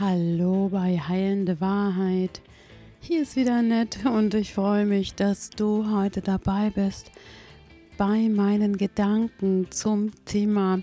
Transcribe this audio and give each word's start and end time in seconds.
Hallo 0.00 0.70
bei 0.72 0.98
Heilende 0.98 1.60
Wahrheit. 1.60 2.40
Hier 3.00 3.20
ist 3.20 3.36
wieder 3.36 3.60
nett 3.60 3.98
und 4.06 4.32
ich 4.32 4.54
freue 4.54 4.86
mich, 4.86 5.14
dass 5.14 5.50
du 5.50 5.90
heute 5.94 6.22
dabei 6.22 6.70
bist 6.70 7.10
bei 7.98 8.30
meinen 8.30 8.78
Gedanken 8.78 9.66
zum 9.70 10.10
Thema 10.24 10.80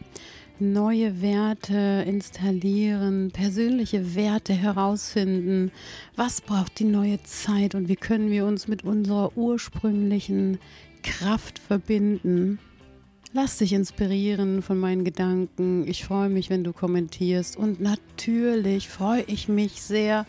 neue 0.60 1.20
Werte 1.20 2.06
installieren, 2.06 3.32
persönliche 3.32 4.14
Werte 4.14 4.54
herausfinden. 4.54 5.72
Was 6.16 6.42
braucht 6.42 6.78
die 6.78 6.84
neue 6.86 7.20
Zeit 7.24 7.74
und 7.74 7.88
wie 7.88 7.96
können 7.96 8.30
wir 8.30 8.46
uns 8.46 8.68
mit 8.68 8.84
unserer 8.84 9.36
ursprünglichen 9.36 10.60
Kraft 11.02 11.58
verbinden? 11.58 12.60
Lass 13.34 13.58
dich 13.58 13.74
inspirieren 13.74 14.62
von 14.62 14.80
meinen 14.80 15.04
Gedanken. 15.04 15.86
Ich 15.86 16.06
freue 16.06 16.30
mich, 16.30 16.50
wenn 16.50 16.64
du 16.64 16.72
kommentierst. 16.72 17.58
Und 17.58 17.82
natürlich 17.82 18.88
freue 18.88 19.24
ich 19.24 19.50
mich 19.50 19.82
sehr, 19.82 20.26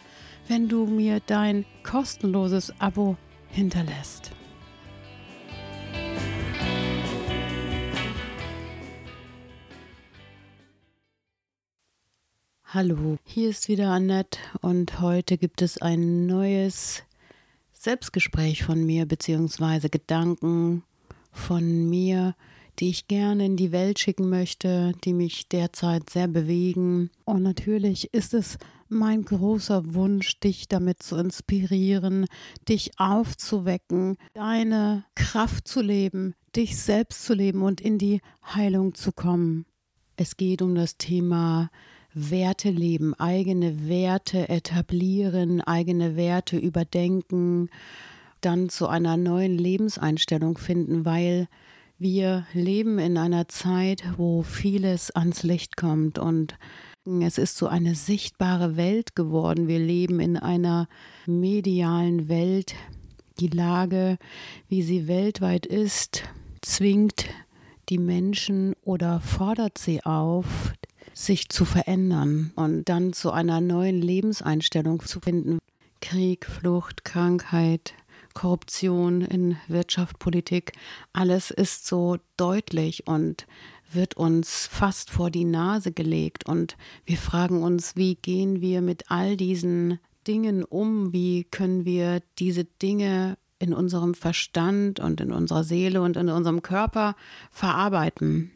wenn 0.49 0.69
du 0.69 0.85
mir 0.85 1.21
dein 1.25 1.65
kostenloses 1.85 2.73
Abo 2.81 3.17
hinterlässt. 3.51 4.33
Hallo, 12.65 13.17
hier 13.25 13.49
ist 13.49 13.69
wieder 13.69 13.91
Annette 13.91 14.41
und 14.61 15.01
heute 15.01 15.39
gibt 15.39 15.63
es 15.63 15.81
ein 15.81 16.27
neues 16.27 17.05
Selbstgespräch 17.73 18.65
von 18.65 18.85
mir 18.85 19.07
beziehungsweise 19.07 19.89
Gedanken 19.89 20.83
von 21.33 21.89
mir 21.89 22.35
die 22.79 22.91
ich 22.91 23.09
gerne 23.09 23.47
in 23.47 23.57
die 23.57 23.73
Welt 23.73 23.99
schicken 23.99 24.29
möchte, 24.29 24.93
die 25.05 25.13
mich 25.13 25.49
derzeit 25.49 26.11
sehr 26.11 26.29
bewegen. 26.29 27.11
Und 27.25 27.43
natürlich 27.43 28.13
ist 28.15 28.35
es 28.35 28.59
mein 28.89 29.25
großer 29.25 29.95
Wunsch, 29.95 30.41
dich 30.41 30.69
damit 30.69 31.03
zu 31.03 31.17
inspirieren, 31.17 32.27
dich 32.69 32.99
aufzuwecken, 32.99 34.17
deine 34.35 35.05
Kraft 35.15 35.69
zu 35.69 35.83
leben, 35.83 36.35
dich 36.57 36.77
selbst 36.77 37.25
zu 37.25 37.35
leben 37.35 37.63
und 37.63 37.81
in 37.81 37.99
die 37.99 38.21
Heilung 38.55 38.95
zu 38.95 39.13
kommen. 39.13 39.67
Es 40.17 40.37
geht 40.37 40.63
um 40.63 40.75
das 40.75 40.97
Thema 40.97 41.71
Werte 42.15 42.71
leben, 42.71 43.15
eigene 43.15 43.89
Werte 43.89 44.49
etablieren, 44.49 45.61
eigene 45.61 46.17
Werte 46.17 46.57
überdenken, 46.57 47.69
dann 48.41 48.69
zu 48.69 48.87
einer 48.87 49.17
neuen 49.17 49.59
Lebenseinstellung 49.59 50.59
finden, 50.59 51.05
weil 51.05 51.49
wir 51.99 52.47
leben 52.53 52.99
in 52.99 53.19
einer 53.19 53.49
Zeit, 53.49 54.05
wo 54.17 54.43
vieles 54.43 55.11
ans 55.11 55.43
Licht 55.43 55.77
kommt 55.77 56.19
und 56.19 56.57
es 57.23 57.39
ist 57.39 57.57
so 57.57 57.67
eine 57.67 57.95
sichtbare 57.95 58.77
Welt 58.77 59.17
geworden. 59.17 59.67
Wir 59.67 59.79
leben 59.79 60.21
in 60.21 60.37
einer 60.37 60.89
medialen 61.27 62.29
Welt. 62.29 62.75
Die 63.41 63.49
Lage, 63.49 64.19
wie 64.69 64.83
sie 64.83 65.09
weltweit 65.09 65.65
ist, 65.65 66.25
zwingt 66.61 67.27
die 67.89 67.99
Menschen 67.99 68.75
oder 68.85 69.21
fordert 69.21 69.79
sie 69.79 70.05
auf, 70.05 70.75
sich 71.15 71.49
zu 71.49 71.65
verändern 71.65 72.53
und 72.55 72.89
dann 72.89 73.13
zu 73.13 73.33
einer 73.33 73.61
neuen 73.61 74.03
Lebenseinstellung 74.03 75.01
zu 75.01 75.21
finden. 75.21 75.59
Krieg, 76.01 76.47
Flucht, 76.47 77.05
Krankheit, 77.05 77.95
Korruption 78.39 79.23
in 79.23 79.57
Wirtschaft, 79.67 80.21
Politik, 80.21 80.71
alles 81.13 81.51
ist 81.51 81.89
so 81.89 82.19
deutlich 82.37 83.09
und 83.09 83.49
wird 83.91 84.17
uns 84.17 84.69
fast 84.69 85.11
vor 85.11 85.29
die 85.29 85.45
Nase 85.45 85.91
gelegt. 85.91 86.47
Und 86.47 86.77
wir 87.05 87.17
fragen 87.17 87.65
uns, 87.65 87.97
wie 87.97 88.15
gehen 88.15 88.61
wir 88.61 88.81
mit 88.81 89.11
all 89.11 89.37
diesen 89.37 89.99
Dingen 90.29 90.63
um? 90.63 91.13
Wie 91.13 91.49
können 91.51 91.85
wir 91.85 92.23
diese 92.39 92.63
Dinge 92.63 93.39
in 93.59 93.75
unserem 93.75 94.15
Verstand 94.15 95.01
und 95.01 95.21
in 95.21 95.33
unserer 95.33 95.65
Seele 95.65 96.01
und 96.01 96.17
in 96.17 96.29
unserem 96.29 96.63
Körper 96.63 97.17
verarbeiten? 97.51 98.53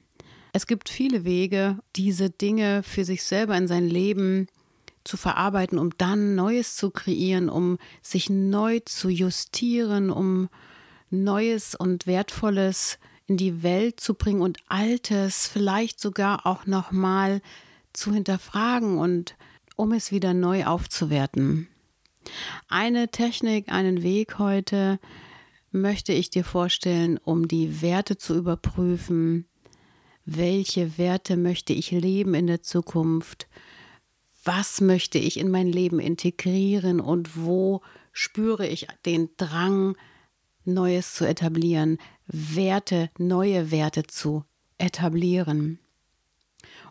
Es 0.53 0.69
gibt 0.69 0.91
viele 0.91 1.25
Wege, 1.25 1.81
diese 1.97 2.31
Dinge 2.31 2.84
für 2.84 3.04
sich 3.04 3.25
selber 3.25 3.56
in 3.56 3.66
sein 3.66 3.88
Leben 3.88 4.47
zu 5.04 5.16
verarbeiten, 5.16 5.78
um 5.78 5.90
dann 5.98 6.34
Neues 6.34 6.76
zu 6.76 6.90
kreieren, 6.90 7.48
um 7.48 7.78
sich 8.02 8.30
neu 8.30 8.80
zu 8.84 9.08
justieren, 9.08 10.10
um 10.10 10.48
Neues 11.10 11.74
und 11.74 12.06
Wertvolles 12.06 12.98
in 13.26 13.36
die 13.36 13.62
Welt 13.62 14.00
zu 14.00 14.14
bringen 14.14 14.40
und 14.40 14.58
Altes 14.68 15.46
vielleicht 15.46 16.00
sogar 16.00 16.46
auch 16.46 16.66
nochmal 16.66 17.40
zu 17.92 18.12
hinterfragen 18.12 18.98
und 18.98 19.36
um 19.76 19.92
es 19.92 20.12
wieder 20.12 20.34
neu 20.34 20.64
aufzuwerten. 20.64 21.69
Eine 22.69 23.08
Technik, 23.08 23.70
einen 23.70 24.02
Weg 24.02 24.38
heute 24.38 24.98
möchte 25.70 26.12
ich 26.12 26.30
dir 26.30 26.44
vorstellen, 26.44 27.19
um 27.24 27.48
die 27.48 27.82
Werte 27.82 28.16
zu 28.16 28.36
überprüfen. 28.36 29.46
Welche 30.24 30.98
Werte 30.98 31.36
möchte 31.36 31.72
ich 31.72 31.90
leben 31.90 32.34
in 32.34 32.46
der 32.46 32.62
Zukunft? 32.62 33.48
Was 34.44 34.80
möchte 34.80 35.19
ich 35.19 35.38
in 35.38 35.50
mein 35.50 35.69
Leben 35.69 36.00
integrieren 36.00 37.00
und 37.00 37.36
wo 37.36 37.80
spüre 38.12 38.66
ich 38.66 38.86
den 39.06 39.30
Drang, 39.36 39.97
Neues 40.64 41.14
zu 41.14 41.26
etablieren, 41.26 41.98
Werte, 42.26 43.10
neue 43.19 43.70
Werte 43.70 44.04
zu 44.04 44.44
etablieren. 44.78 45.81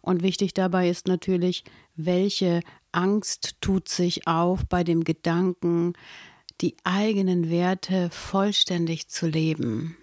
Und 0.02 0.24
wichtig 0.24 0.54
dabei 0.54 0.90
ist 0.90 1.08
natürlich, 1.08 1.64
welche 1.96 2.62
Angst 2.92 3.56
tut 3.62 3.88
sich 3.88 4.28
auf 4.28 4.66
bei 4.66 4.84
dem 4.84 5.04
Gedanken, 5.04 5.94
die 6.60 6.76
eigenen 6.84 7.50
Werte 7.50 8.10
vollständig 8.10 9.08
zu 9.08 9.28
leben. 9.28 9.96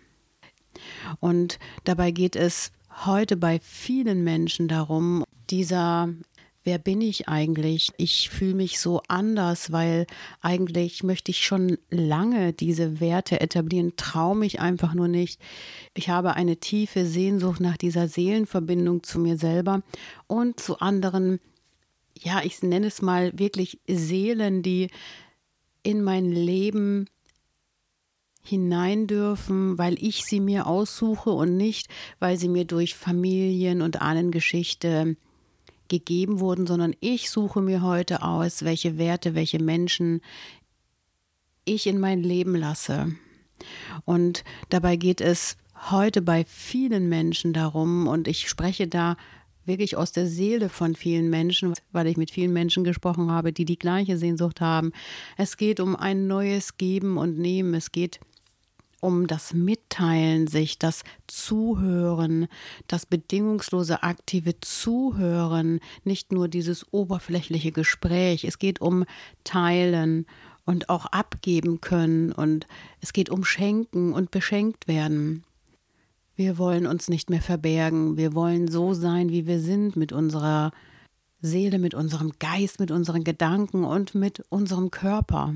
Und 1.20 1.58
dabei 1.84 2.10
geht 2.10 2.36
es 2.36 2.72
heute 3.04 3.36
bei 3.36 3.60
vielen 3.60 4.24
Menschen 4.24 4.68
darum, 4.68 5.24
dieser 5.50 6.08
wer 6.68 6.78
bin 6.78 7.00
ich 7.00 7.28
eigentlich? 7.28 7.92
Ich 7.96 8.28
fühle 8.28 8.52
mich 8.52 8.78
so 8.78 9.00
anders, 9.08 9.72
weil 9.72 10.06
eigentlich 10.42 11.02
möchte 11.02 11.30
ich 11.30 11.42
schon 11.42 11.78
lange 11.88 12.52
diese 12.52 13.00
Werte 13.00 13.40
etablieren, 13.40 13.94
traue 13.96 14.36
mich 14.36 14.60
einfach 14.60 14.92
nur 14.92 15.08
nicht. 15.08 15.40
Ich 15.94 16.10
habe 16.10 16.34
eine 16.34 16.58
tiefe 16.58 17.06
Sehnsucht 17.06 17.60
nach 17.60 17.78
dieser 17.78 18.06
Seelenverbindung 18.06 19.02
zu 19.02 19.18
mir 19.18 19.38
selber 19.38 19.82
und 20.26 20.60
zu 20.60 20.78
anderen, 20.80 21.40
ja, 22.20 22.42
ich 22.44 22.62
nenne 22.62 22.88
es 22.88 23.00
mal 23.00 23.32
wirklich 23.38 23.80
Seelen, 23.88 24.62
die 24.62 24.88
in 25.82 26.02
mein 26.02 26.30
Leben 26.30 27.06
hinein 28.42 29.06
dürfen, 29.06 29.78
weil 29.78 29.96
ich 30.04 30.26
sie 30.26 30.40
mir 30.40 30.66
aussuche 30.66 31.30
und 31.30 31.56
nicht, 31.56 31.88
weil 32.18 32.36
sie 32.36 32.48
mir 32.50 32.66
durch 32.66 32.94
Familien 32.94 33.80
und 33.80 34.02
Ahnengeschichte 34.02 35.16
gegeben 35.88 36.40
wurden, 36.40 36.66
sondern 36.66 36.94
ich 37.00 37.30
suche 37.30 37.60
mir 37.60 37.82
heute 37.82 38.22
aus, 38.22 38.64
welche 38.64 38.98
Werte, 38.98 39.34
welche 39.34 39.62
Menschen 39.62 40.20
ich 41.64 41.86
in 41.86 41.98
mein 41.98 42.22
Leben 42.22 42.54
lasse. 42.54 43.14
Und 44.04 44.44
dabei 44.68 44.96
geht 44.96 45.20
es 45.20 45.56
heute 45.90 46.22
bei 46.22 46.44
vielen 46.44 47.08
Menschen 47.08 47.52
darum, 47.52 48.06
und 48.06 48.28
ich 48.28 48.48
spreche 48.48 48.88
da 48.88 49.16
wirklich 49.64 49.96
aus 49.96 50.12
der 50.12 50.26
Seele 50.26 50.68
von 50.68 50.94
vielen 50.96 51.30
Menschen, 51.30 51.74
weil 51.92 52.06
ich 52.06 52.16
mit 52.16 52.30
vielen 52.30 52.52
Menschen 52.52 52.84
gesprochen 52.84 53.30
habe, 53.30 53.52
die 53.52 53.64
die 53.64 53.78
gleiche 53.78 54.16
Sehnsucht 54.16 54.60
haben. 54.60 54.92
Es 55.36 55.56
geht 55.56 55.78
um 55.78 55.94
ein 55.94 56.26
neues 56.26 56.78
Geben 56.78 57.18
und 57.18 57.38
Nehmen. 57.38 57.74
Es 57.74 57.92
geht 57.92 58.18
um 59.00 59.26
das 59.26 59.54
Mitteilen, 59.54 60.46
sich 60.46 60.78
das 60.78 61.04
Zuhören, 61.26 62.48
das 62.86 63.06
bedingungslose 63.06 64.02
aktive 64.02 64.60
Zuhören, 64.60 65.80
nicht 66.04 66.32
nur 66.32 66.48
dieses 66.48 66.86
oberflächliche 66.92 67.72
Gespräch. 67.72 68.44
Es 68.44 68.58
geht 68.58 68.80
um 68.80 69.04
Teilen 69.44 70.26
und 70.64 70.88
auch 70.90 71.06
abgeben 71.06 71.80
können 71.80 72.32
und 72.32 72.66
es 73.00 73.12
geht 73.12 73.30
um 73.30 73.44
Schenken 73.44 74.12
und 74.12 74.30
beschenkt 74.30 74.88
werden. 74.88 75.44
Wir 76.36 76.58
wollen 76.58 76.86
uns 76.86 77.08
nicht 77.08 77.30
mehr 77.30 77.42
verbergen, 77.42 78.16
wir 78.16 78.34
wollen 78.34 78.68
so 78.68 78.94
sein, 78.94 79.30
wie 79.30 79.46
wir 79.46 79.60
sind 79.60 79.96
mit 79.96 80.12
unserer 80.12 80.72
Seele, 81.40 81.78
mit 81.78 81.94
unserem 81.94 82.32
Geist, 82.38 82.80
mit 82.80 82.90
unseren 82.90 83.24
Gedanken 83.24 83.84
und 83.84 84.14
mit 84.14 84.44
unserem 84.48 84.90
Körper. 84.90 85.54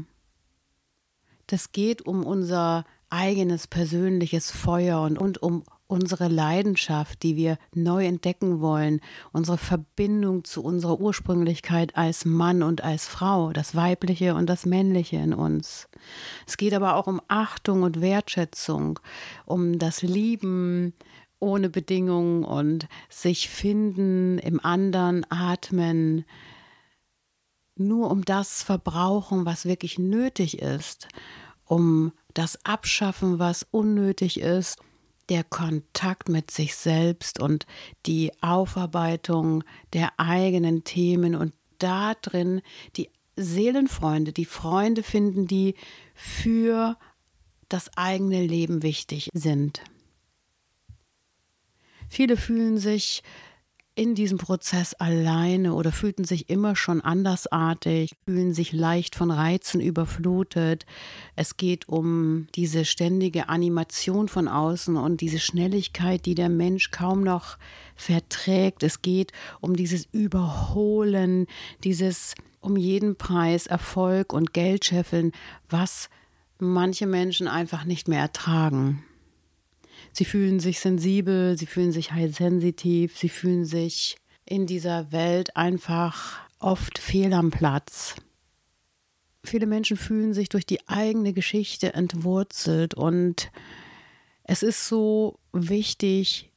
Das 1.47 1.73
geht 1.73 2.03
um 2.03 2.25
unser 2.25 2.85
eigenes 3.13 3.67
persönliches 3.67 4.51
Feuer 4.51 5.03
und, 5.03 5.19
und 5.19 5.43
um 5.43 5.65
unsere 5.87 6.29
Leidenschaft, 6.29 7.23
die 7.23 7.37
wir 7.37 7.59
neu 7.75 8.07
entdecken 8.07 8.61
wollen, 8.61 9.01
unsere 9.33 9.59
Verbindung 9.59 10.45
zu 10.45 10.65
unserer 10.65 10.99
Ursprünglichkeit 10.99 11.95
als 11.97 12.25
Mann 12.25 12.63
und 12.63 12.83
als 12.83 13.07
Frau, 13.07 13.53
das 13.53 13.77
Weibliche 13.77 14.35
und 14.35 14.47
das 14.49 14.65
Männliche 14.65 15.17
in 15.17 15.35
uns. 15.35 15.89
Es 16.47 16.57
geht 16.57 16.73
aber 16.73 16.97
auch 16.97 17.07
um 17.07 17.21
Achtung 17.29 17.83
und 17.83 18.01
Wertschätzung, 18.01 18.99
um 19.45 19.79
das 19.79 20.01
Lieben 20.01 20.95
ohne 21.39 21.69
Bedingungen 21.69 22.45
und 22.45 22.89
sich 23.11 23.51
finden 23.51 24.39
im 24.39 24.65
anderen, 24.65 25.27
atmen, 25.29 26.25
nur 27.77 28.11
um 28.11 28.25
das 28.25 28.63
verbrauchen, 28.63 29.45
was 29.45 29.67
wirklich 29.67 29.99
nötig 29.99 30.61
ist, 30.63 31.09
um 31.73 32.13
das 32.35 32.63
abschaffen, 32.67 33.39
was 33.39 33.67
unnötig 33.71 34.39
ist, 34.39 34.79
der 35.31 35.43
Kontakt 35.43 36.29
mit 36.29 36.51
sich 36.51 36.75
selbst 36.75 37.41
und 37.41 37.65
die 38.05 38.31
Aufarbeitung 38.43 39.65
der 39.95 40.11
eigenen 40.19 40.85
Themen 40.85 41.35
und 41.35 41.55
da 41.79 42.13
drin 42.21 42.61
die 42.97 43.09
Seelenfreunde, 43.37 44.35
die 44.35 44.45
Freunde 44.45 45.03
finden, 45.03 45.47
die 45.47 45.75
für 46.15 46.99
das 47.71 47.97
eigene 47.97 48.45
Leben 48.45 48.83
wichtig 48.83 49.31
sind. 49.33 49.83
Viele 52.11 52.37
fühlen 52.37 52.77
sich 52.77 53.23
in 53.95 54.15
diesem 54.15 54.39
Prozess 54.39 54.95
alleine 54.95 55.75
oder 55.75 55.93
fühlten 55.93 56.25
sich 56.25 56.49
immer 56.49 56.77
schon 56.77 57.03
andersartig, 57.03 58.13
fühlen 58.25 58.55
sich 58.55 58.73
leicht 58.73 59.15
von 59.15 59.31
Reizen 59.31 59.81
überflutet. 59.81 60.87
Es 61.37 61.59
geht 61.59 61.89
um 61.89 62.47
diese 62.55 62.87
ständige 62.87 63.51
Animation 63.51 64.29
von 64.29 64.49
außen 64.49 64.97
und 64.97 65.21
diese 65.21 65.39
Schnelligkeit, 65.39 66.25
die 66.25 66.35
der 66.35 66.49
Mensch 66.49 66.91
kaum 66.91 67.23
noch 67.23 67.59
verträgt. 67.95 68.83
Es 68.83 69.03
geht 69.03 69.33
um 69.61 69.77
dieses 69.77 70.07
Überholen, 70.11 71.47
dieses 71.85 72.35
um 72.61 72.77
jeden 72.77 73.17
Preis 73.17 73.67
Erfolg 73.67 74.33
und 74.33 74.55
Geld 74.55 74.87
scheffeln, 74.87 75.33
was 75.69 76.09
manche 76.59 77.07
Menschen 77.07 77.47
einfach 77.47 77.85
nicht 77.85 78.09
mehr 78.09 78.21
ertragen. 78.21 79.05
Sie 80.13 80.25
fühlen 80.25 80.61
sich 80.61 80.81
sensibel, 80.81 81.57
sie 81.57 81.67
fühlen 81.67 81.93
sich 81.93 82.13
high 82.13 82.35
sensitiv, 82.35 83.17
sie 83.17 83.29
fühlen 83.29 83.65
sich 83.65 84.17
in 84.45 84.67
dieser 84.67 85.13
Welt 85.13 85.57
einfach 85.57 86.41
oft 86.59 86.99
fehl 86.99 87.33
am 87.33 87.51
Platz. 87.51 88.15
Viele 89.45 89.67
Menschen 89.67 89.97
fühlen 89.97 90.35
sich 90.35 90.49
durch 90.49 90.67
die 90.67 90.89
eigene 90.89 91.33
Geschichte 91.33 91.95
entwurzelt 91.95 92.95
und 92.95 93.51
es 94.45 94.63
ist 94.63 94.87
so 94.87 95.39
wichtig, 95.53 96.51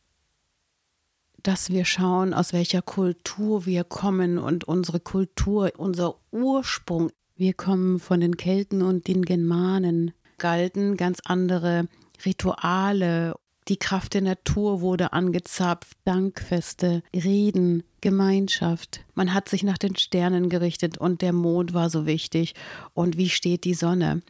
dass 1.41 1.69
wir 1.69 1.85
schauen, 1.85 2.33
aus 2.33 2.53
welcher 2.53 2.81
Kultur 2.81 3.65
wir 3.65 3.83
kommen 3.83 4.37
und 4.37 4.63
unsere 4.63 4.99
Kultur, 4.99 5.71
unser 5.77 6.15
Ursprung. 6.31 7.11
Wir 7.35 7.53
kommen 7.53 7.99
von 7.99 8.19
den 8.19 8.37
Kelten 8.37 8.81
und 8.81 9.07
den 9.07 9.23
Germanen, 9.23 10.13
galten 10.37 10.97
ganz 10.97 11.19
andere 11.23 11.87
Rituale 12.23 13.35
die 13.67 13.77
Kraft 13.77 14.13
der 14.13 14.21
Natur 14.21 14.81
wurde 14.81 15.13
angezapft, 15.13 15.97
Dankfeste, 16.03 17.01
Reden, 17.15 17.83
Gemeinschaft. 17.99 19.03
Man 19.15 19.33
hat 19.33 19.49
sich 19.49 19.63
nach 19.63 19.79
den 19.79 19.95
Sternen 19.95 20.49
gerichtet 20.49 20.99
und 20.99 21.23
der 21.23 21.33
Mond 21.33 21.73
war 21.73 21.89
so 21.89 22.05
wichtig. 22.05 22.53
Und 22.93 23.17
wie 23.17 23.29
steht 23.29 23.63
die 23.63 23.73
Sonne? 23.73 24.21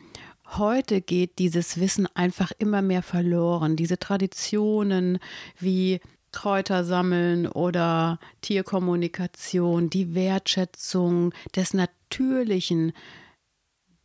Heute 0.47 1.01
geht 1.01 1.39
dieses 1.39 1.79
Wissen 1.81 2.07
einfach 2.13 2.53
immer 2.59 2.81
mehr 2.81 3.03
verloren. 3.03 3.75
Diese 3.75 3.99
Traditionen 3.99 5.19
wie 5.59 5.99
Kräuter 6.31 6.85
sammeln 6.85 7.47
oder 7.47 8.19
Tierkommunikation, 8.39 9.89
die 9.89 10.15
Wertschätzung 10.15 11.33
des 11.55 11.73
Natürlichen 11.73 12.93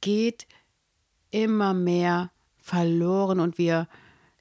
geht 0.00 0.46
immer 1.30 1.74
mehr 1.74 2.30
verloren 2.60 3.40
und 3.40 3.58
wir 3.58 3.88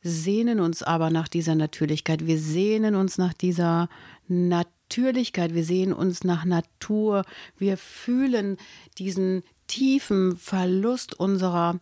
sehnen 0.02 0.60
uns 0.60 0.84
aber 0.84 1.10
nach 1.10 1.28
dieser 1.28 1.56
Natürlichkeit. 1.56 2.26
Wir 2.26 2.38
sehnen 2.40 2.96
uns 2.96 3.18
nach 3.18 3.34
dieser 3.34 3.90
Natürlichkeit. 4.28 5.54
Wir 5.54 5.64
sehnen 5.64 5.94
uns 5.94 6.24
nach 6.24 6.46
Natur. 6.46 7.26
Wir 7.58 7.78
fühlen 7.78 8.58
diesen 8.98 9.44
tiefen 9.68 10.38
Verlust 10.38 11.20
unserer 11.20 11.80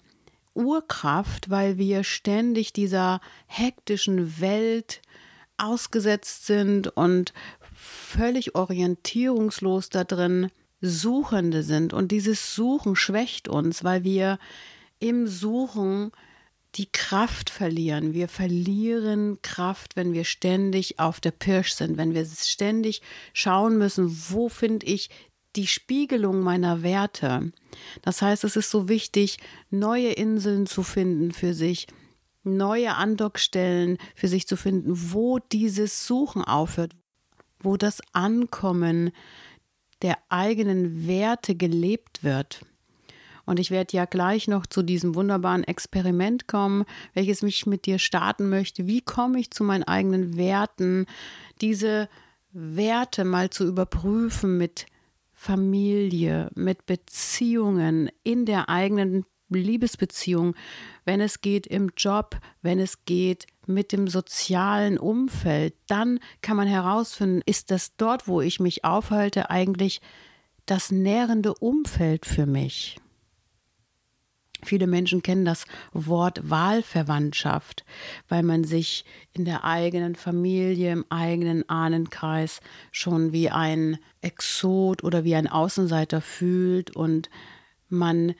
Urkraft, 0.53 1.49
weil 1.49 1.77
wir 1.77 2.03
ständig 2.03 2.73
dieser 2.73 3.21
hektischen 3.45 4.41
Welt 4.41 5.01
ausgesetzt 5.57 6.47
sind 6.47 6.87
und 6.87 7.33
völlig 7.73 8.55
orientierungslos 8.55 9.89
da 9.89 10.03
drin 10.03 10.49
Suchende 10.81 11.63
sind. 11.63 11.93
Und 11.93 12.11
dieses 12.11 12.55
Suchen 12.55 12.95
schwächt 12.95 13.47
uns, 13.47 13.83
weil 13.83 14.03
wir 14.03 14.39
im 14.99 15.27
Suchen 15.27 16.11
die 16.77 16.91
Kraft 16.91 17.49
verlieren. 17.49 18.13
Wir 18.13 18.27
verlieren 18.27 19.41
Kraft, 19.41 19.95
wenn 19.95 20.13
wir 20.13 20.23
ständig 20.23 20.99
auf 20.99 21.19
der 21.19 21.31
Pirsch 21.31 21.71
sind, 21.71 21.97
wenn 21.97 22.13
wir 22.13 22.25
ständig 22.25 23.01
schauen 23.33 23.77
müssen, 23.77 24.15
wo 24.29 24.47
finde 24.47 24.85
ich 24.85 25.09
die 25.55 25.67
Spiegelung 25.67 26.41
meiner 26.41 26.83
Werte. 26.83 27.51
Das 28.03 28.21
heißt, 28.21 28.43
es 28.43 28.55
ist 28.55 28.69
so 28.69 28.87
wichtig, 28.87 29.37
neue 29.71 30.11
Inseln 30.11 30.67
zu 30.67 30.83
finden 30.83 31.31
für 31.31 31.55
sich, 31.55 31.87
neue 32.43 32.93
Andockstellen 32.93 33.97
für 34.15 34.27
sich 34.27 34.47
zu 34.47 34.55
finden, 34.55 35.11
wo 35.11 35.39
dieses 35.39 36.05
Suchen 36.05 36.43
aufhört, 36.43 36.93
wo 37.59 37.75
das 37.75 38.01
Ankommen 38.13 39.11
der 40.03 40.17
eigenen 40.29 41.07
Werte 41.07 41.55
gelebt 41.55 42.23
wird. 42.23 42.61
Und 43.47 43.59
ich 43.59 43.71
werde 43.71 43.95
ja 43.95 44.05
gleich 44.05 44.47
noch 44.47 44.65
zu 44.67 44.83
diesem 44.83 45.15
wunderbaren 45.15 45.63
Experiment 45.63 46.47
kommen, 46.47 46.83
welches 47.13 47.41
mich 47.41 47.65
mit 47.65 47.85
dir 47.85 47.97
starten 47.97 48.49
möchte. 48.49 48.87
Wie 48.87 49.01
komme 49.01 49.39
ich 49.39 49.51
zu 49.51 49.63
meinen 49.63 49.85
eigenen 49.85 50.35
Werten? 50.35 51.05
Diese 51.61 52.09
Werte 52.51 53.23
mal 53.23 53.49
zu 53.49 53.65
überprüfen 53.65 54.57
mit 54.57 54.85
Familie, 55.31 56.49
mit 56.55 56.85
Beziehungen, 56.85 58.09
in 58.23 58.45
der 58.45 58.67
eigenen 58.67 59.23
Liebesbeziehung, 59.49 60.53
wenn 61.05 61.21
es 61.21 61.39
geht 61.39 61.67
im 61.67 61.91
Job, 61.95 62.37
wenn 62.61 62.79
es 62.79 63.05
geht 63.05 63.47
mit 63.65 63.93
dem 63.93 64.09
sozialen 64.09 64.97
Umfeld, 64.97 65.73
dann 65.87 66.19
kann 66.41 66.57
man 66.57 66.67
herausfinden, 66.67 67.41
ist 67.45 67.71
das 67.71 67.95
dort, 67.95 68.27
wo 68.27 68.41
ich 68.41 68.59
mich 68.59 68.83
aufhalte, 68.83 69.49
eigentlich 69.49 70.01
das 70.65 70.91
nährende 70.91 71.53
Umfeld 71.53 72.25
für 72.25 72.45
mich. 72.45 72.97
Viele 74.63 74.87
Menschen 74.87 75.21
kennen 75.21 75.45
das 75.45 75.65
Wort 75.93 76.49
Wahlverwandtschaft, 76.49 77.85
weil 78.27 78.43
man 78.43 78.63
sich 78.63 79.05
in 79.33 79.45
der 79.45 79.63
eigenen 79.63 80.15
Familie, 80.15 80.91
im 80.91 81.05
eigenen 81.09 81.67
Ahnenkreis 81.69 82.59
schon 82.91 83.33
wie 83.33 83.49
ein 83.49 83.97
Exot 84.21 85.03
oder 85.03 85.23
wie 85.23 85.35
ein 85.35 85.47
Außenseiter 85.47 86.21
fühlt 86.21 86.95
und 86.95 87.29
man 87.89 88.33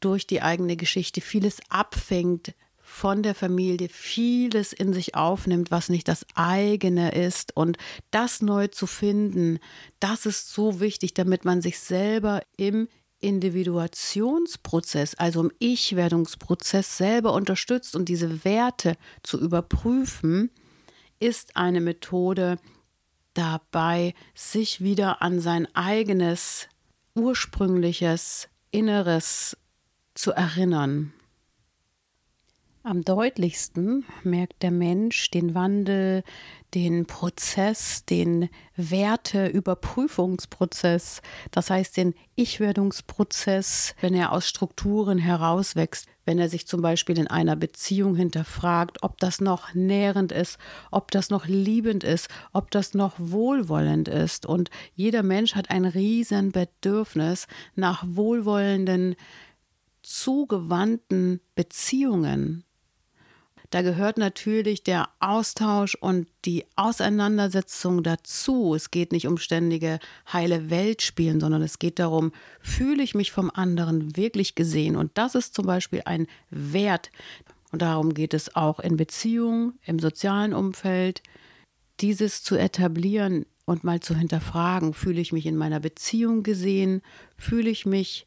durch 0.00 0.26
die 0.26 0.42
eigene 0.42 0.76
Geschichte 0.76 1.20
vieles 1.20 1.60
abfängt 1.70 2.54
von 2.86 3.22
der 3.22 3.34
Familie, 3.34 3.88
vieles 3.88 4.74
in 4.74 4.92
sich 4.92 5.14
aufnimmt, 5.14 5.70
was 5.70 5.88
nicht 5.88 6.06
das 6.06 6.26
eigene 6.34 7.12
ist. 7.12 7.56
Und 7.56 7.78
das 8.10 8.42
neu 8.42 8.68
zu 8.68 8.86
finden, 8.86 9.58
das 10.00 10.26
ist 10.26 10.52
so 10.52 10.80
wichtig, 10.80 11.14
damit 11.14 11.46
man 11.46 11.62
sich 11.62 11.78
selber 11.78 12.42
im 12.58 12.88
Individuationsprozess, 13.24 15.14
also 15.14 15.40
im 15.40 15.50
Ich-Werdungsprozess 15.58 16.98
selber 16.98 17.32
unterstützt 17.32 17.96
und 17.96 18.10
diese 18.10 18.44
Werte 18.44 18.96
zu 19.22 19.40
überprüfen, 19.40 20.50
ist 21.18 21.56
eine 21.56 21.80
Methode 21.80 22.58
dabei, 23.32 24.12
sich 24.34 24.82
wieder 24.82 25.22
an 25.22 25.40
sein 25.40 25.66
eigenes 25.74 26.68
ursprüngliches 27.14 28.48
Inneres 28.70 29.56
zu 30.14 30.32
erinnern. 30.32 31.13
Am 32.86 33.02
deutlichsten 33.02 34.04
merkt 34.24 34.62
der 34.62 34.70
Mensch 34.70 35.30
den 35.30 35.54
Wandel, 35.54 36.22
den 36.74 37.06
Prozess, 37.06 38.04
den 38.04 38.50
Werteüberprüfungsprozess, 38.76 41.22
das 41.50 41.70
heißt 41.70 41.96
den 41.96 42.12
Ich-Werdungsprozess, 42.34 43.94
wenn 44.02 44.12
er 44.12 44.32
aus 44.32 44.46
Strukturen 44.46 45.16
herauswächst, 45.16 46.08
wenn 46.26 46.38
er 46.38 46.50
sich 46.50 46.66
zum 46.66 46.82
Beispiel 46.82 47.18
in 47.18 47.26
einer 47.26 47.56
Beziehung 47.56 48.16
hinterfragt, 48.16 49.02
ob 49.02 49.16
das 49.16 49.40
noch 49.40 49.72
nährend 49.72 50.30
ist, 50.30 50.58
ob 50.90 51.10
das 51.10 51.30
noch 51.30 51.46
liebend 51.46 52.04
ist, 52.04 52.28
ob 52.52 52.70
das 52.70 52.92
noch 52.92 53.14
wohlwollend 53.16 54.08
ist. 54.08 54.44
Und 54.44 54.68
jeder 54.94 55.22
Mensch 55.22 55.54
hat 55.54 55.70
ein 55.70 55.86
riesen 55.86 56.52
Bedürfnis 56.52 57.46
nach 57.76 58.04
wohlwollenden, 58.06 59.16
zugewandten 60.02 61.40
Beziehungen. 61.54 62.66
Da 63.74 63.82
gehört 63.82 64.18
natürlich 64.18 64.84
der 64.84 65.08
Austausch 65.18 65.96
und 65.96 66.28
die 66.44 66.64
Auseinandersetzung 66.76 68.04
dazu. 68.04 68.72
Es 68.76 68.92
geht 68.92 69.10
nicht 69.10 69.26
um 69.26 69.36
ständige 69.36 69.98
heile 70.32 70.70
Welt 70.70 71.02
spielen, 71.02 71.40
sondern 71.40 71.60
es 71.60 71.80
geht 71.80 71.98
darum, 71.98 72.30
fühle 72.60 73.02
ich 73.02 73.16
mich 73.16 73.32
vom 73.32 73.50
anderen 73.52 74.16
wirklich 74.16 74.54
gesehen. 74.54 74.94
Und 74.94 75.18
das 75.18 75.34
ist 75.34 75.56
zum 75.56 75.66
Beispiel 75.66 76.02
ein 76.04 76.28
Wert. 76.50 77.10
Und 77.72 77.82
darum 77.82 78.14
geht 78.14 78.32
es 78.32 78.54
auch 78.54 78.78
in 78.78 78.96
Beziehungen, 78.96 79.76
im 79.84 79.98
sozialen 79.98 80.52
Umfeld, 80.52 81.20
dieses 81.98 82.44
zu 82.44 82.54
etablieren. 82.54 83.44
und 83.64 83.82
mal 83.82 83.98
zu 83.98 84.14
hinterfragen, 84.14 84.94
fühle 84.94 85.20
ich 85.20 85.32
mich 85.32 85.46
in 85.46 85.56
meiner 85.56 85.80
Beziehung 85.80 86.44
gesehen, 86.44 87.02
fühle 87.36 87.70
ich 87.70 87.86
mich 87.86 88.24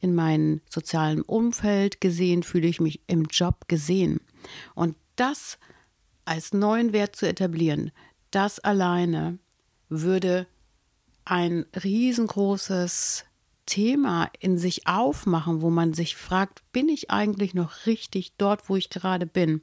in 0.00 0.16
meinem 0.16 0.60
sozialen 0.68 1.22
Umfeld 1.22 2.00
gesehen, 2.00 2.42
fühle 2.42 2.66
ich 2.66 2.80
mich 2.80 3.00
im 3.06 3.26
Job 3.26 3.68
gesehen. 3.68 4.18
Und 4.74 4.96
das 5.16 5.58
als 6.24 6.52
neuen 6.52 6.92
Wert 6.92 7.16
zu 7.16 7.26
etablieren, 7.26 7.90
das 8.30 8.58
alleine 8.60 9.38
würde 9.88 10.46
ein 11.24 11.66
riesengroßes 11.82 13.24
Thema 13.66 14.30
in 14.40 14.56
sich 14.56 14.86
aufmachen, 14.86 15.60
wo 15.60 15.70
man 15.70 15.92
sich 15.92 16.16
fragt, 16.16 16.62
bin 16.72 16.88
ich 16.88 17.10
eigentlich 17.10 17.54
noch 17.54 17.86
richtig 17.86 18.32
dort, 18.38 18.68
wo 18.68 18.76
ich 18.76 18.88
gerade 18.88 19.26
bin? 19.26 19.60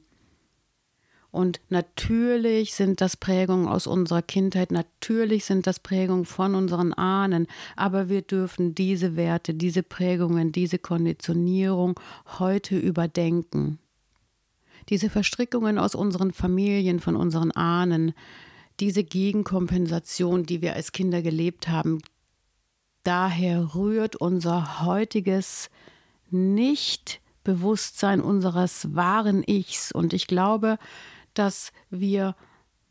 Und 1.32 1.60
natürlich 1.68 2.74
sind 2.74 3.00
das 3.00 3.16
Prägungen 3.16 3.68
aus 3.68 3.86
unserer 3.86 4.22
Kindheit, 4.22 4.70
natürlich 4.70 5.44
sind 5.44 5.66
das 5.66 5.80
Prägungen 5.80 6.24
von 6.24 6.54
unseren 6.54 6.94
Ahnen, 6.94 7.46
aber 7.74 8.08
wir 8.08 8.22
dürfen 8.22 8.74
diese 8.74 9.16
Werte, 9.16 9.52
diese 9.52 9.82
Prägungen, 9.82 10.50
diese 10.50 10.78
Konditionierung 10.78 12.00
heute 12.38 12.78
überdenken. 12.78 13.78
Diese 14.88 15.10
Verstrickungen 15.10 15.78
aus 15.78 15.94
unseren 15.94 16.32
Familien, 16.32 17.00
von 17.00 17.16
unseren 17.16 17.50
Ahnen, 17.52 18.14
diese 18.80 19.04
Gegenkompensation, 19.04 20.44
die 20.44 20.62
wir 20.62 20.74
als 20.74 20.92
Kinder 20.92 21.22
gelebt 21.22 21.68
haben, 21.68 21.98
daher 23.02 23.74
rührt 23.74 24.16
unser 24.16 24.84
heutiges 24.84 25.70
Nichtbewusstsein 26.30 28.20
unseres 28.20 28.94
wahren 28.94 29.42
Ichs. 29.46 29.92
Und 29.92 30.12
ich 30.12 30.26
glaube, 30.26 30.78
dass 31.34 31.72
wir, 31.90 32.34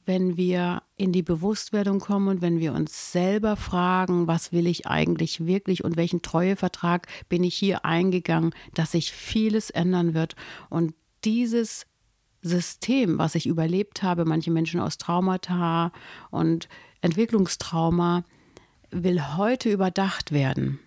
wenn 0.05 0.37
wir 0.37 0.83
in 0.95 1.11
die 1.11 1.23
Bewusstwerdung 1.23 1.99
kommen 1.99 2.27
und 2.29 2.41
wenn 2.41 2.59
wir 2.59 2.73
uns 2.73 3.11
selber 3.11 3.55
fragen, 3.55 4.27
was 4.27 4.51
will 4.51 4.67
ich 4.67 4.87
eigentlich 4.87 5.45
wirklich 5.45 5.83
und 5.83 5.97
welchen 5.97 6.21
Treuevertrag 6.21 7.07
bin 7.27 7.43
ich 7.43 7.55
hier 7.55 7.85
eingegangen, 7.85 8.53
dass 8.73 8.93
sich 8.93 9.11
vieles 9.11 9.69
ändern 9.69 10.13
wird. 10.13 10.35
Und 10.69 10.93
dieses 11.25 11.85
System, 12.41 13.17
was 13.17 13.35
ich 13.35 13.47
überlebt 13.47 14.03
habe, 14.03 14.23
manche 14.23 14.51
Menschen 14.51 14.79
aus 14.79 14.97
Traumata 14.97 15.91
und 16.29 16.69
Entwicklungstrauma, 17.01 18.23
will 18.91 19.35
heute 19.35 19.71
überdacht 19.71 20.31
werden. 20.31 20.79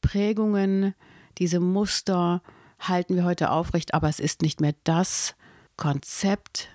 Prägungen, 0.00 0.94
diese 1.38 1.60
Muster 1.60 2.42
halten 2.80 3.14
wir 3.14 3.24
heute 3.24 3.50
aufrecht, 3.50 3.94
aber 3.94 4.08
es 4.08 4.20
ist 4.20 4.42
nicht 4.42 4.60
mehr 4.60 4.74
das 4.84 5.34
Konzept, 5.76 6.70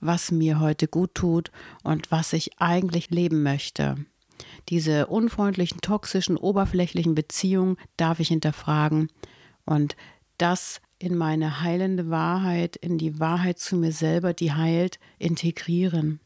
was 0.00 0.32
mir 0.32 0.58
heute 0.58 0.88
gut 0.88 1.14
tut 1.14 1.50
und 1.84 2.10
was 2.10 2.32
ich 2.32 2.60
eigentlich 2.60 3.10
leben 3.10 3.42
möchte. 3.42 4.04
Diese 4.68 5.06
unfreundlichen, 5.06 5.80
toxischen, 5.80 6.36
oberflächlichen 6.36 7.14
Beziehungen 7.14 7.76
darf 7.96 8.18
ich 8.20 8.28
hinterfragen 8.28 9.08
und 9.64 9.96
das 10.38 10.80
in 11.02 11.16
meine 11.16 11.60
heilende 11.60 12.10
Wahrheit, 12.10 12.76
in 12.76 12.96
die 12.96 13.18
Wahrheit 13.18 13.58
zu 13.58 13.76
mir 13.76 13.92
selber, 13.92 14.32
die 14.32 14.52
heilt, 14.52 15.00
integrieren. 15.18 16.20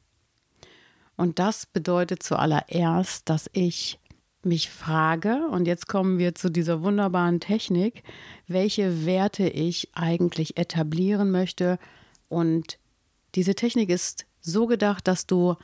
Und 1.16 1.38
das 1.38 1.64
bedeutet 1.64 2.22
zuallererst, 2.22 3.28
dass 3.28 3.48
ich 3.54 3.98
mich 4.42 4.68
frage, 4.68 5.48
und 5.50 5.66
jetzt 5.66 5.88
kommen 5.88 6.18
wir 6.18 6.34
zu 6.34 6.50
dieser 6.50 6.82
wunderbaren 6.82 7.40
Technik, 7.40 8.02
welche 8.46 9.06
Werte 9.06 9.48
ich 9.48 9.88
eigentlich 9.94 10.58
etablieren 10.58 11.30
möchte 11.30 11.78
und 12.28 12.78
diese 13.34 13.54
Technik 13.54 13.90
ist 13.90 14.26
so 14.40 14.66
gedacht, 14.66 15.08
dass 15.08 15.26
du 15.26 15.56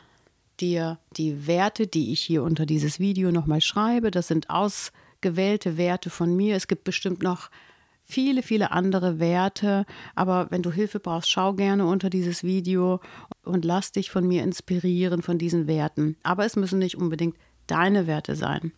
dir 0.59 0.99
die 1.17 1.47
Werte, 1.47 1.87
die 1.87 2.13
ich 2.13 2.21
hier 2.21 2.43
unter 2.43 2.67
dieses 2.67 2.99
Video 2.99 3.31
nochmal 3.31 3.61
schreibe, 3.61 4.11
das 4.11 4.29
sind 4.29 4.51
ausgewählte 4.51 5.77
Werte 5.77 6.11
von 6.11 6.35
mir. 6.37 6.57
Es 6.57 6.67
gibt 6.67 6.85
bestimmt 6.85 7.23
noch 7.23 7.51
viele, 8.05 8.43
viele 8.43 8.73
andere 8.73 9.19
Werte, 9.19 9.87
aber 10.15 10.51
wenn 10.51 10.63
du 10.63 10.71
Hilfe 10.71 11.01
brauchst, 11.01 11.31
schau 11.31 11.55
gerne 11.55 11.87
unter 11.87 12.11
dieses 12.11 12.45
Video 12.45 13.01
und 13.43 13.65
lass 13.65 13.93
dich 13.93 14.11
von 14.11 14.27
mir 14.27 14.43
inspirieren 14.43 15.23
von 15.23 15.39
diesen 15.39 15.67
Werten. 15.67 16.17
Aber 16.23 16.45
es 16.45 16.57
müssen 16.57 16.79
nicht 16.79 16.97
unbedingt 16.97 17.37
deine 17.67 18.07
Werte 18.07 18.37
sein. 18.37 18.73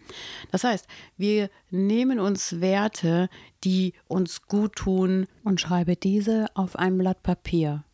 Das 0.50 0.64
heißt, 0.64 0.86
wir 1.16 1.50
nehmen 1.70 2.20
uns 2.20 2.60
Werte, 2.60 3.28
die 3.64 3.94
uns 4.06 4.42
gut 4.42 4.76
tun 4.76 5.26
und 5.42 5.60
schreibe 5.60 5.96
diese 5.96 6.46
auf 6.54 6.76
ein 6.76 6.98
Blatt 6.98 7.22
Papier. 7.22 7.84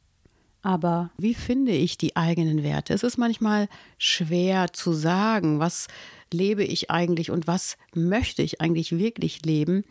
Aber 0.63 1.11
wie 1.17 1.35
finde 1.35 1.73
ich 1.73 1.97
die 1.97 2.17
eigenen 2.17 2.63
Werte? 2.63 2.93
Es 2.93 3.03
ist 3.03 3.17
manchmal 3.17 3.69
schwer 3.97 4.73
zu 4.73 4.93
sagen, 4.93 5.59
was 5.59 5.87
lebe 6.33 6.65
ich 6.65 6.91
eigentlich 6.91 7.31
und 7.31 7.47
was 7.47 7.79
möchte 7.95 8.43
ich 8.43 8.61
eigentlich 8.61 8.97
wirklich 8.99 9.45
leben. 9.45 9.85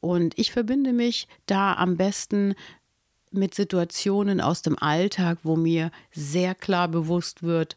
Und 0.00 0.38
ich 0.38 0.52
verbinde 0.52 0.92
mich 0.92 1.28
da 1.46 1.74
am 1.74 1.96
besten 1.96 2.54
mit 3.30 3.54
Situationen 3.54 4.40
aus 4.40 4.62
dem 4.62 4.78
Alltag, 4.78 5.38
wo 5.42 5.56
mir 5.56 5.90
sehr 6.12 6.54
klar 6.54 6.88
bewusst 6.88 7.42
wird, 7.42 7.76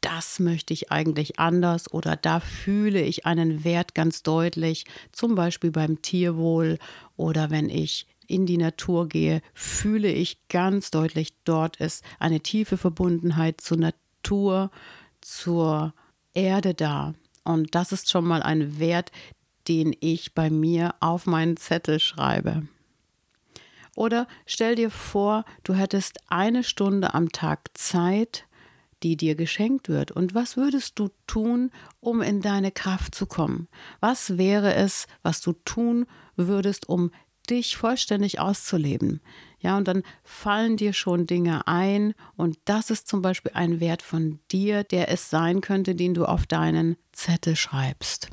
das 0.00 0.38
möchte 0.38 0.74
ich 0.74 0.92
eigentlich 0.92 1.38
anders 1.38 1.92
oder 1.92 2.14
da 2.16 2.38
fühle 2.40 3.00
ich 3.00 3.24
einen 3.24 3.64
Wert 3.64 3.94
ganz 3.94 4.22
deutlich, 4.22 4.84
zum 5.12 5.34
Beispiel 5.34 5.70
beim 5.70 6.02
Tierwohl 6.02 6.78
oder 7.16 7.50
wenn 7.50 7.70
ich 7.70 8.06
in 8.26 8.44
die 8.44 8.58
Natur 8.58 9.08
gehe, 9.08 9.40
fühle 9.54 10.10
ich 10.10 10.46
ganz 10.48 10.90
deutlich, 10.90 11.32
dort 11.44 11.76
ist 11.76 12.04
eine 12.18 12.40
tiefe 12.40 12.76
Verbundenheit 12.76 13.60
zur 13.60 13.78
Natur, 13.78 14.70
zur 15.20 15.94
Erde 16.34 16.74
da. 16.74 17.14
Und 17.44 17.74
das 17.74 17.92
ist 17.92 18.10
schon 18.10 18.26
mal 18.26 18.42
ein 18.42 18.78
Wert, 18.78 19.10
den 19.68 19.94
ich 20.00 20.34
bei 20.34 20.50
mir 20.50 20.94
auf 21.00 21.26
meinen 21.26 21.56
Zettel 21.56 22.00
schreibe. 22.00 22.68
Oder 23.96 24.26
stell 24.46 24.74
dir 24.74 24.90
vor, 24.90 25.44
du 25.62 25.74
hättest 25.74 26.18
eine 26.28 26.64
Stunde 26.64 27.14
am 27.14 27.30
Tag 27.30 27.70
Zeit, 27.74 28.46
die 29.02 29.16
dir 29.16 29.34
geschenkt 29.34 29.88
wird. 29.88 30.10
Und 30.10 30.34
was 30.34 30.56
würdest 30.56 30.98
du 30.98 31.10
tun, 31.26 31.70
um 32.00 32.22
in 32.22 32.40
deine 32.40 32.72
Kraft 32.72 33.14
zu 33.14 33.26
kommen? 33.26 33.68
Was 34.00 34.38
wäre 34.38 34.74
es, 34.74 35.06
was 35.22 35.40
du 35.40 35.52
tun 35.52 36.06
würdest, 36.36 36.88
um 36.88 37.10
dich 37.50 37.76
vollständig 37.76 38.40
auszuleben. 38.40 39.20
Ja, 39.60 39.76
und 39.76 39.88
dann 39.88 40.02
fallen 40.22 40.76
dir 40.76 40.92
schon 40.92 41.26
Dinge 41.26 41.66
ein 41.66 42.14
und 42.36 42.58
das 42.64 42.90
ist 42.90 43.08
zum 43.08 43.22
Beispiel 43.22 43.52
ein 43.54 43.80
Wert 43.80 44.02
von 44.02 44.40
dir, 44.50 44.84
der 44.84 45.10
es 45.10 45.30
sein 45.30 45.60
könnte, 45.60 45.94
den 45.94 46.14
du 46.14 46.26
auf 46.26 46.46
deinen 46.46 46.96
Zettel 47.12 47.56
schreibst. 47.56 48.28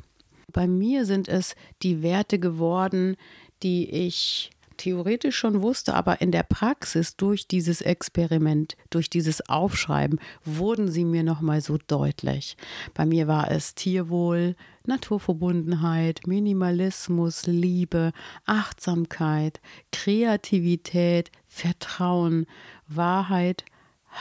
Bei 0.52 0.66
mir 0.66 1.04
sind 1.06 1.28
es 1.28 1.54
die 1.82 2.02
Werte 2.02 2.38
geworden, 2.38 3.16
die 3.62 3.90
ich 3.90 4.50
theoretisch 4.82 5.36
schon 5.36 5.62
wusste, 5.62 5.94
aber 5.94 6.20
in 6.20 6.32
der 6.32 6.42
Praxis 6.42 7.16
durch 7.16 7.46
dieses 7.46 7.82
Experiment, 7.82 8.76
durch 8.90 9.08
dieses 9.08 9.48
Aufschreiben, 9.48 10.18
wurden 10.44 10.90
sie 10.90 11.04
mir 11.04 11.22
nochmal 11.22 11.60
so 11.60 11.78
deutlich. 11.86 12.56
Bei 12.94 13.06
mir 13.06 13.28
war 13.28 13.50
es 13.50 13.76
Tierwohl, 13.76 14.56
Naturverbundenheit, 14.84 16.26
Minimalismus, 16.26 17.46
Liebe, 17.46 18.12
Achtsamkeit, 18.44 19.60
Kreativität, 19.92 21.30
Vertrauen, 21.46 22.46
Wahrheit, 22.88 23.64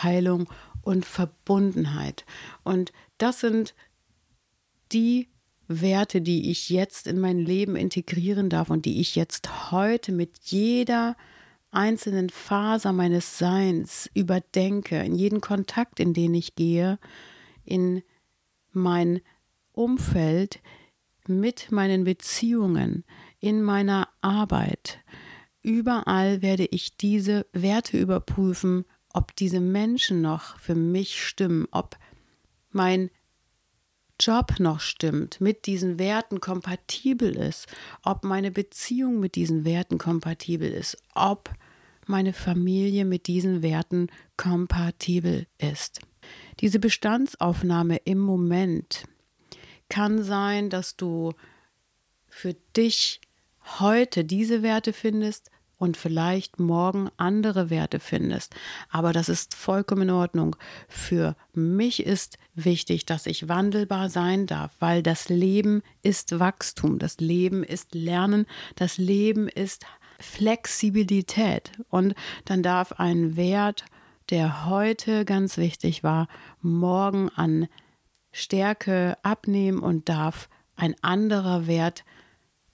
Heilung 0.04 0.48
und 0.84 1.06
Verbundenheit. 1.06 2.26
Und 2.64 2.92
das 3.18 3.40
sind 3.40 3.74
die 4.92 5.31
Werte, 5.80 6.22
die 6.22 6.52
ich 6.52 6.70
jetzt 6.70 7.08
in 7.08 7.20
mein 7.20 7.40
Leben 7.40 7.76
integrieren 7.76 8.50
darf 8.50 8.70
und 8.70 8.86
die 8.86 9.00
ich 9.00 9.16
jetzt 9.16 9.72
heute 9.72 10.12
mit 10.12 10.38
jeder 10.44 11.16
einzelnen 11.72 12.30
Faser 12.30 12.92
meines 12.92 13.38
Seins 13.38 14.10
überdenke, 14.14 14.98
in 14.98 15.16
jeden 15.16 15.40
Kontakt, 15.40 16.00
in 16.00 16.14
den 16.14 16.34
ich 16.34 16.56
gehe, 16.56 17.00
in 17.64 18.04
mein 18.74 19.22
Umfeld, 19.72 20.60
mit 21.28 21.72
meinen 21.72 22.04
Beziehungen, 22.04 23.06
in 23.40 23.62
meiner 23.62 24.10
Arbeit. 24.22 25.00
Überall 25.62 26.42
werde 26.42 26.66
ich 26.66 26.98
diese 26.98 27.46
Werte 27.54 27.98
überprüfen, 27.98 28.86
ob 29.14 29.36
diese 29.36 29.60
Menschen 29.60 30.22
noch 30.22 30.58
für 30.60 30.76
mich 30.76 31.24
stimmen, 31.24 31.68
ob 31.72 31.98
mein 32.72 33.10
Job 34.22 34.60
noch 34.60 34.80
stimmt, 34.80 35.42
mit 35.42 35.66
diesen 35.66 35.98
Werten 35.98 36.40
kompatibel 36.40 37.36
ist, 37.36 37.68
ob 38.04 38.24
meine 38.24 38.52
Beziehung 38.52 39.20
mit 39.20 39.36
diesen 39.36 39.66
Werten 39.66 39.98
kompatibel 39.98 40.72
ist, 40.72 40.98
ob 41.16 41.50
meine 42.06 42.32
Familie 42.32 43.04
mit 43.04 43.26
diesen 43.26 43.64
Werten 43.64 44.08
kompatibel 44.38 45.48
ist. 45.58 46.02
Diese 46.60 46.80
Bestandsaufnahme 46.80 47.98
im 48.06 48.20
Moment 48.20 49.06
kann 49.90 50.24
sein, 50.24 50.70
dass 50.70 50.96
du 50.96 51.34
für 52.28 52.54
dich 52.78 53.22
heute 53.80 54.24
diese 54.24 54.62
Werte 54.62 54.94
findest 54.94 55.50
und 55.82 55.98
vielleicht 55.98 56.60
morgen 56.60 57.10
andere 57.18 57.72
Werte 57.72 58.00
findest. 58.00 58.54
Aber 58.92 59.14
das 59.14 59.30
ist 59.30 59.56
vollkommen 59.56 60.04
in 60.04 60.10
Ordnung. 60.12 60.56
Für 60.88 61.36
mich 61.54 62.06
ist 62.06 62.38
wichtig, 62.54 63.08
dass 63.08 63.26
ich 63.26 63.50
wandelbar 63.50 64.12
sein 64.12 64.46
darf, 64.46 64.76
weil 64.78 65.02
das 65.02 65.28
Leben 65.28 65.82
ist 66.04 66.40
Wachstum, 66.40 67.00
das 67.00 67.20
Leben 67.20 67.64
ist 67.64 67.96
Lernen, 67.96 68.46
das 68.76 69.00
Leben 69.00 69.48
ist 69.48 69.88
Flexibilität. 70.20 71.72
Und 71.90 72.14
dann 72.46 72.62
darf 72.62 72.94
ein 73.00 73.36
Wert, 73.36 73.86
der 74.30 74.68
heute 74.68 75.26
ganz 75.26 75.58
wichtig 75.58 76.04
war, 76.04 76.28
morgen 76.62 77.30
an 77.30 77.68
Stärke 78.32 79.18
abnehmen 79.24 79.80
und 79.80 80.10
darf 80.10 80.48
ein 80.76 80.94
anderer 81.02 81.66
Wert 81.66 82.04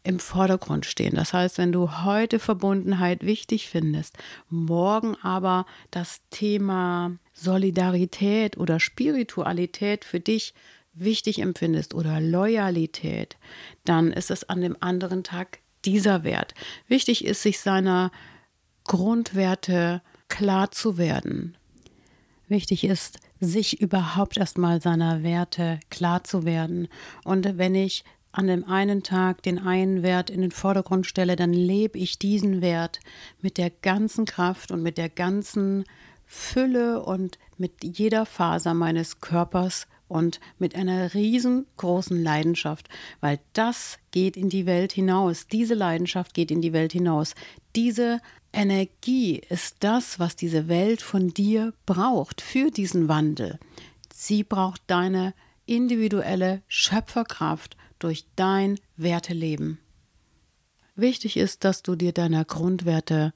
im 0.04 0.20
Vordergrund 0.20 0.86
stehen. 0.86 1.16
Das 1.16 1.34
heißt, 1.34 1.58
wenn 1.58 1.72
du 1.72 2.04
heute 2.04 2.40
Verbundenheit 2.40 3.26
wichtig 3.26 3.70
findest, 3.70 4.18
morgen 4.50 5.16
aber 5.22 5.66
das 5.92 6.22
Thema 6.30 7.18
Solidarität 7.34 8.58
oder 8.58 8.80
Spiritualität 8.80 10.06
für 10.06 10.20
dich 10.20 10.54
wichtig 10.94 11.40
empfindest 11.40 11.94
oder 11.94 12.20
Loyalität, 12.20 13.38
dann 13.86 14.12
ist 14.12 14.32
es 14.32 14.50
an 14.50 14.62
dem 14.62 14.78
anderen 14.80 15.24
Tag 15.24 15.60
dieser 15.86 16.24
Wert. 16.24 16.54
Wichtig 16.88 17.26
ist, 17.26 17.44
sich 17.44 17.60
seiner 17.60 18.12
Grundwerte 18.84 20.02
klar 20.30 20.72
zu 20.72 20.98
werden. 20.98 21.58
Wichtig 22.48 22.86
ist, 22.86 23.20
sich 23.40 23.82
überhaupt 23.82 24.38
erstmal 24.38 24.82
seiner 24.82 25.22
Werte 25.22 25.80
klar 25.90 26.24
zu 26.24 26.46
werden. 26.46 26.88
Und 27.24 27.58
wenn 27.58 27.76
ich 27.76 28.04
an 28.38 28.46
dem 28.46 28.66
einen 28.66 29.02
Tag 29.02 29.42
den 29.42 29.58
einen 29.58 30.04
Wert 30.04 30.30
in 30.30 30.42
den 30.42 30.52
Vordergrund 30.52 31.08
stelle, 31.08 31.36
dann 31.36 31.54
lebe 31.54 31.98
ich 31.98 32.20
diesen 32.20 32.62
Wert 32.62 33.00
mit 33.42 33.58
der 33.58 33.72
ganzen 33.72 34.26
Kraft 34.26 34.72
und 34.72 34.84
mit 34.84 35.00
der 35.00 35.10
ganzen 35.10 35.86
Fülle 36.28 37.02
und 37.02 37.40
mit 37.58 37.84
jeder 37.84 38.28
Faser 38.28 38.76
meines 38.76 39.22
Körpers 39.22 39.88
und 40.08 40.40
mit 40.60 40.76
einer 40.76 41.16
riesengroßen 41.16 42.22
Leidenschaft, 42.22 42.90
weil 43.22 43.40
das 43.54 43.98
geht 44.12 44.38
in 44.38 44.50
die 44.50 44.68
Welt 44.68 44.92
hinaus. 44.92 45.48
Diese 45.48 45.74
Leidenschaft 45.74 46.36
geht 46.36 46.52
in 46.52 46.62
die 46.62 46.74
Welt 46.74 46.92
hinaus. 46.94 47.34
Diese 47.76 48.22
Energie 48.54 49.42
ist 49.50 49.78
das, 49.80 50.20
was 50.20 50.36
diese 50.36 50.68
Welt 50.68 51.02
von 51.02 51.30
dir 51.30 51.74
braucht 51.88 52.42
für 52.42 52.70
diesen 52.70 53.08
Wandel. 53.08 53.58
Sie 54.14 54.44
braucht 54.44 54.82
deine 54.86 55.34
individuelle 55.66 56.62
Schöpferkraft 56.68 57.76
durch 58.00 58.26
dein 58.36 58.80
Werteleben. 58.96 59.80
Wichtig 60.96 61.38
ist, 61.38 61.64
dass 61.64 61.84
du 61.84 61.96
dir 61.96 62.12
deiner 62.12 62.44
Grundwerte 62.44 63.34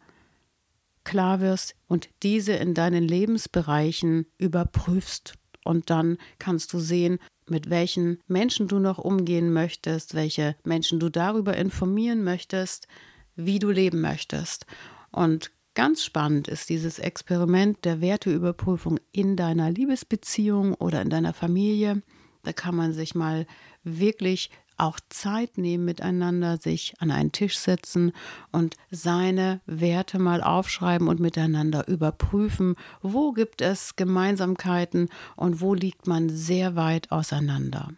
klar 1.03 1.41
wirst 1.41 1.75
und 1.87 2.09
diese 2.23 2.53
in 2.53 2.73
deinen 2.73 3.03
Lebensbereichen 3.03 4.25
überprüfst. 4.37 5.35
Und 5.63 5.89
dann 5.89 6.17
kannst 6.39 6.73
du 6.73 6.79
sehen, 6.79 7.19
mit 7.47 7.69
welchen 7.69 8.19
Menschen 8.27 8.67
du 8.67 8.79
noch 8.79 8.97
umgehen 8.97 9.53
möchtest, 9.53 10.15
welche 10.15 10.55
Menschen 10.63 10.99
du 10.99 11.09
darüber 11.09 11.55
informieren 11.55 12.23
möchtest, 12.23 12.87
wie 13.35 13.59
du 13.59 13.69
leben 13.69 14.01
möchtest. 14.01 14.65
Und 15.11 15.51
ganz 15.73 16.03
spannend 16.03 16.47
ist 16.47 16.69
dieses 16.69 16.97
Experiment 16.97 17.83
der 17.85 18.01
Werteüberprüfung 18.01 18.99
in 19.11 19.35
deiner 19.35 19.69
Liebesbeziehung 19.69 20.73
oder 20.75 21.01
in 21.01 21.09
deiner 21.09 21.33
Familie. 21.33 22.01
Da 22.43 22.53
kann 22.53 22.75
man 22.75 22.93
sich 22.93 23.15
mal 23.15 23.45
wirklich 23.83 24.49
auch 24.77 24.99
Zeit 25.09 25.57
nehmen 25.57 25.85
miteinander, 25.85 26.57
sich 26.57 26.95
an 26.99 27.11
einen 27.11 27.31
Tisch 27.31 27.57
setzen 27.57 28.13
und 28.51 28.75
seine 28.89 29.61
Werte 29.67 30.17
mal 30.17 30.41
aufschreiben 30.41 31.07
und 31.07 31.19
miteinander 31.19 31.87
überprüfen, 31.87 32.75
wo 33.01 33.31
gibt 33.31 33.61
es 33.61 33.95
Gemeinsamkeiten 33.95 35.09
und 35.35 35.61
wo 35.61 35.75
liegt 35.75 36.07
man 36.07 36.29
sehr 36.29 36.75
weit 36.75 37.11
auseinander. 37.11 37.89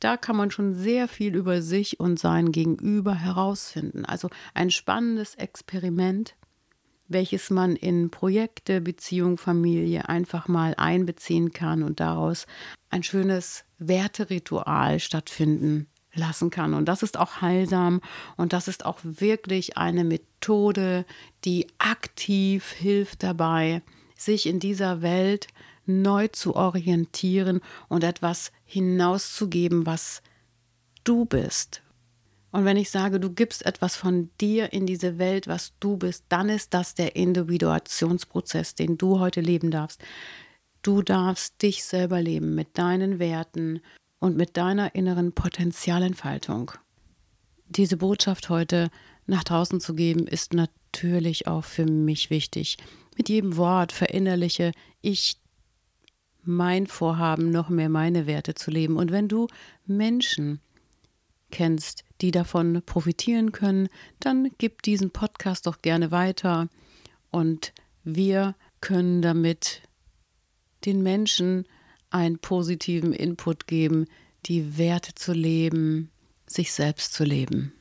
Da 0.00 0.16
kann 0.16 0.34
man 0.34 0.50
schon 0.50 0.74
sehr 0.74 1.06
viel 1.06 1.36
über 1.36 1.62
sich 1.62 2.00
und 2.00 2.18
sein 2.18 2.50
Gegenüber 2.50 3.14
herausfinden. 3.14 4.04
Also 4.04 4.30
ein 4.54 4.70
spannendes 4.70 5.34
Experiment, 5.36 6.34
welches 7.08 7.50
man 7.50 7.76
in 7.76 8.10
Projekte, 8.10 8.80
Beziehung, 8.80 9.38
Familie 9.38 10.08
einfach 10.08 10.48
mal 10.48 10.74
einbeziehen 10.76 11.52
kann 11.52 11.82
und 11.82 12.00
daraus 12.00 12.46
ein 12.90 13.02
schönes 13.02 13.64
Werteritual 13.78 15.00
stattfinden 15.00 15.88
lassen 16.14 16.50
kann. 16.50 16.74
Und 16.74 16.86
das 16.86 17.02
ist 17.02 17.18
auch 17.18 17.40
heilsam 17.40 18.00
und 18.36 18.52
das 18.52 18.68
ist 18.68 18.84
auch 18.84 18.98
wirklich 19.02 19.76
eine 19.78 20.04
Methode, 20.04 21.06
die 21.44 21.66
aktiv 21.78 22.70
hilft 22.70 23.22
dabei, 23.22 23.82
sich 24.16 24.46
in 24.46 24.60
dieser 24.60 25.02
Welt 25.02 25.48
neu 25.86 26.28
zu 26.28 26.54
orientieren 26.54 27.60
und 27.88 28.04
etwas 28.04 28.52
hinauszugeben, 28.64 29.86
was 29.86 30.22
du 31.04 31.24
bist. 31.24 31.81
Und 32.52 32.66
wenn 32.66 32.76
ich 32.76 32.90
sage, 32.90 33.18
du 33.18 33.30
gibst 33.30 33.64
etwas 33.64 33.96
von 33.96 34.30
dir 34.40 34.72
in 34.74 34.86
diese 34.86 35.18
Welt, 35.18 35.48
was 35.48 35.72
du 35.80 35.96
bist, 35.96 36.26
dann 36.28 36.50
ist 36.50 36.74
das 36.74 36.94
der 36.94 37.16
Individuationsprozess, 37.16 38.74
den 38.74 38.98
du 38.98 39.18
heute 39.18 39.40
leben 39.40 39.70
darfst. 39.70 40.02
Du 40.82 41.00
darfst 41.00 41.62
dich 41.62 41.82
selber 41.82 42.20
leben 42.20 42.54
mit 42.54 42.76
deinen 42.76 43.18
Werten 43.18 43.80
und 44.18 44.36
mit 44.36 44.56
deiner 44.58 44.94
inneren 44.94 45.32
Potenzialentfaltung. 45.32 46.72
Diese 47.68 47.96
Botschaft 47.96 48.50
heute 48.50 48.90
nach 49.26 49.44
draußen 49.44 49.80
zu 49.80 49.94
geben, 49.94 50.26
ist 50.26 50.52
natürlich 50.52 51.46
auch 51.46 51.64
für 51.64 51.86
mich 51.86 52.28
wichtig. 52.28 52.76
Mit 53.16 53.28
jedem 53.28 53.56
Wort 53.56 53.92
verinnerliche 53.92 54.72
ich 55.00 55.38
mein 56.42 56.86
Vorhaben, 56.86 57.50
noch 57.50 57.68
mehr 57.68 57.88
meine 57.88 58.26
Werte 58.26 58.54
zu 58.54 58.70
leben. 58.70 58.96
Und 58.96 59.10
wenn 59.10 59.28
du 59.28 59.46
Menschen 59.86 60.60
kennst, 61.52 62.02
die 62.20 62.32
davon 62.32 62.82
profitieren 62.84 63.52
können, 63.52 63.88
dann 64.18 64.50
gib 64.58 64.82
diesen 64.82 65.12
Podcast 65.12 65.68
doch 65.68 65.80
gerne 65.82 66.10
weiter 66.10 66.68
und 67.30 67.72
wir 68.02 68.56
können 68.80 69.22
damit 69.22 69.82
den 70.84 71.02
Menschen 71.02 71.66
einen 72.10 72.38
positiven 72.38 73.12
Input 73.12 73.68
geben, 73.68 74.06
die 74.46 74.76
Werte 74.76 75.14
zu 75.14 75.32
leben, 75.32 76.10
sich 76.46 76.72
selbst 76.72 77.14
zu 77.14 77.24
leben. 77.24 77.72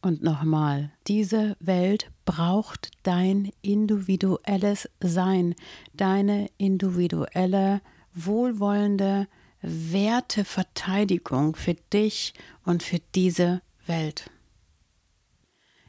Und 0.00 0.22
nochmal, 0.22 0.90
diese 1.06 1.56
Welt 1.60 2.10
braucht 2.24 2.90
dein 3.04 3.50
individuelles 3.62 4.88
Sein, 5.00 5.54
deine 5.92 6.48
individuelle, 6.58 7.80
wohlwollende 8.14 9.28
Werteverteidigung 9.62 11.56
für 11.56 11.74
dich 11.74 12.34
und 12.64 12.82
für 12.82 13.00
diese 13.14 13.62
Welt. 13.86 14.30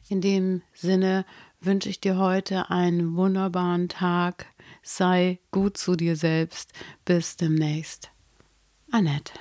In 0.08 0.20
dem 0.20 0.62
Sinne 0.72 1.24
wünsche 1.60 1.88
ich 1.88 2.00
dir 2.00 2.16
heute 2.16 2.70
einen 2.70 3.16
wunderbaren 3.16 3.88
Tag. 3.88 4.46
Sei 4.82 5.40
gut 5.50 5.76
zu 5.76 5.96
dir 5.96 6.16
selbst. 6.16 6.72
Bis 7.04 7.36
demnächst. 7.36 8.10
Annette. 8.90 9.32